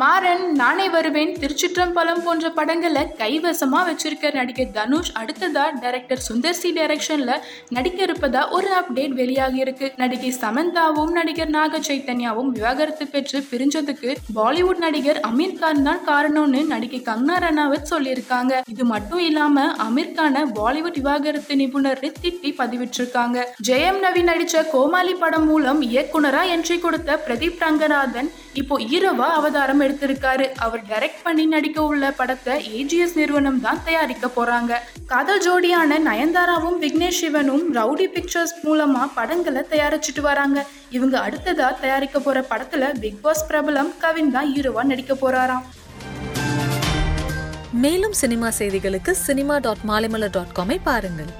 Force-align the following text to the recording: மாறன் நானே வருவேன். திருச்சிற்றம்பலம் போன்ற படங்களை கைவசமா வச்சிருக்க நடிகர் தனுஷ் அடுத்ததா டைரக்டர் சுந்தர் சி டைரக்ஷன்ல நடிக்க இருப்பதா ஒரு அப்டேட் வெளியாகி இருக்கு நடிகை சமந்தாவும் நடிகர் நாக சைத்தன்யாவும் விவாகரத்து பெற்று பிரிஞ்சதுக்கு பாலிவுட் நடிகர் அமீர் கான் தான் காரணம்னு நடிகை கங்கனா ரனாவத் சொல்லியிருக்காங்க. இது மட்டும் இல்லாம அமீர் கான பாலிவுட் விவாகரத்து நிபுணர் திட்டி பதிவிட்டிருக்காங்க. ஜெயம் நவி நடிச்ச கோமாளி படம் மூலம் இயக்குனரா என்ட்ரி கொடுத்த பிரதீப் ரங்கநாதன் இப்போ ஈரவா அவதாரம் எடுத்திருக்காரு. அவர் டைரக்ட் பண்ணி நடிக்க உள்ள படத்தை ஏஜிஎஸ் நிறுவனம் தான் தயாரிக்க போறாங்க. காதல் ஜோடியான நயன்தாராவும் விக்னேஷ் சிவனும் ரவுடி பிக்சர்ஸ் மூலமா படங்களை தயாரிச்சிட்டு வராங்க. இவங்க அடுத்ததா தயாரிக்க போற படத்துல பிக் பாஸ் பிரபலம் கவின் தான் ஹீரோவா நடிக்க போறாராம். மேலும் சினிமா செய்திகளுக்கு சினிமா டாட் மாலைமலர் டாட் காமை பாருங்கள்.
மாறன் 0.00 0.42
நானே 0.58 0.84
வருவேன். 0.94 1.32
திருச்சிற்றம்பலம் 1.40 2.20
போன்ற 2.24 2.46
படங்களை 2.58 3.02
கைவசமா 3.20 3.80
வச்சிருக்க 3.88 4.30
நடிகர் 4.36 4.74
தனுஷ் 4.76 5.10
அடுத்ததா 5.20 5.64
டைரக்டர் 5.82 6.22
சுந்தர் 6.26 6.58
சி 6.58 6.70
டைரக்ஷன்ல 6.76 7.32
நடிக்க 7.76 7.98
இருப்பதா 8.06 8.42
ஒரு 8.56 8.70
அப்டேட் 8.80 9.14
வெளியாகி 9.20 9.58
இருக்கு 9.64 9.86
நடிகை 10.02 10.30
சமந்தாவும் 10.42 11.12
நடிகர் 11.18 11.52
நாக 11.56 11.80
சைத்தன்யாவும் 11.88 12.50
விவாகரத்து 12.56 13.06
பெற்று 13.14 13.40
பிரிஞ்சதுக்கு 13.50 14.12
பாலிவுட் 14.38 14.82
நடிகர் 14.84 15.20
அமீர் 15.30 15.58
கான் 15.62 15.82
தான் 15.88 16.04
காரணம்னு 16.10 16.62
நடிகை 16.72 17.00
கங்கனா 17.10 17.38
ரனாவத் 17.46 17.90
சொல்லியிருக்காங்க. 17.92 18.52
இது 18.74 18.86
மட்டும் 18.92 19.24
இல்லாம 19.30 19.66
அமீர் 19.86 20.16
கான 20.20 20.44
பாலிவுட் 20.60 20.98
விவாகரத்து 21.00 21.56
நிபுணர் 21.62 22.04
திட்டி 22.22 22.52
பதிவிட்டிருக்காங்க. 22.62 23.38
ஜெயம் 23.70 24.00
நவி 24.06 24.24
நடிச்ச 24.30 24.64
கோமாளி 24.74 25.16
படம் 25.24 25.48
மூலம் 25.50 25.82
இயக்குனரா 25.90 26.44
என்ட்ரி 26.56 26.78
கொடுத்த 26.86 27.20
பிரதீப் 27.26 27.62
ரங்கநாதன் 27.66 28.30
இப்போ 28.60 28.76
ஈரவா 28.94 29.26
அவதாரம் 29.40 29.78
எடுத்திருக்காரு. 29.90 30.46
அவர் 30.64 30.82
டைரக்ட் 30.90 31.22
பண்ணி 31.26 31.46
நடிக்க 31.54 31.78
உள்ள 31.90 32.10
படத்தை 32.20 32.54
ஏஜிஎஸ் 32.80 33.16
நிறுவனம் 33.20 33.60
தான் 33.66 33.82
தயாரிக்க 33.88 34.26
போறாங்க. 34.36 34.72
காதல் 35.12 35.42
ஜோடியான 35.46 35.98
நயன்தாராவும் 36.08 36.78
விக்னேஷ் 36.84 37.20
சிவனும் 37.22 37.64
ரவுடி 37.78 38.06
பிக்சர்ஸ் 38.16 38.56
மூலமா 38.66 39.02
படங்களை 39.18 39.62
தயாரிச்சிட்டு 39.72 40.24
வராங்க. 40.30 40.58
இவங்க 40.98 41.16
அடுத்ததா 41.26 41.68
தயாரிக்க 41.84 42.18
போற 42.26 42.40
படத்துல 42.52 42.92
பிக் 43.02 43.20
பாஸ் 43.26 43.44
பிரபலம் 43.50 43.92
கவின் 44.04 44.32
தான் 44.36 44.50
ஹீரோவா 44.54 44.84
நடிக்க 44.92 45.14
போறாராம். 45.22 45.66
மேலும் 47.84 48.16
சினிமா 48.20 48.48
செய்திகளுக்கு 48.60 49.12
சினிமா 49.26 49.56
டாட் 49.66 49.84
மாலைமலர் 49.90 50.34
டாட் 50.36 50.56
காமை 50.58 50.78
பாருங்கள். 50.88 51.32